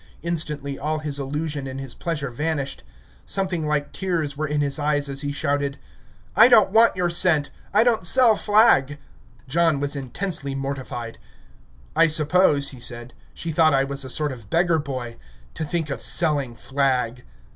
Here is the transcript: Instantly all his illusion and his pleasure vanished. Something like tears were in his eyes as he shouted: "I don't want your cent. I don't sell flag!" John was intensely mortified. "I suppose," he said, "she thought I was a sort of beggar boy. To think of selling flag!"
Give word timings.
Instantly 0.23 0.79
all 0.79 0.97
his 0.97 1.19
illusion 1.19 1.67
and 1.67 1.79
his 1.79 1.93
pleasure 1.93 2.31
vanished. 2.31 2.81
Something 3.23 3.67
like 3.67 3.91
tears 3.91 4.35
were 4.35 4.47
in 4.47 4.59
his 4.61 4.79
eyes 4.79 5.07
as 5.07 5.21
he 5.21 5.31
shouted: 5.31 5.77
"I 6.35 6.47
don't 6.47 6.71
want 6.71 6.95
your 6.95 7.11
cent. 7.11 7.51
I 7.71 7.83
don't 7.83 8.03
sell 8.03 8.35
flag!" 8.35 8.97
John 9.47 9.79
was 9.79 9.95
intensely 9.95 10.55
mortified. 10.55 11.19
"I 11.95 12.07
suppose," 12.07 12.69
he 12.69 12.79
said, 12.79 13.13
"she 13.35 13.51
thought 13.51 13.75
I 13.75 13.83
was 13.83 14.03
a 14.03 14.09
sort 14.09 14.31
of 14.31 14.49
beggar 14.49 14.79
boy. 14.79 15.17
To 15.53 15.63
think 15.63 15.91
of 15.91 16.01
selling 16.01 16.55
flag!" 16.55 17.23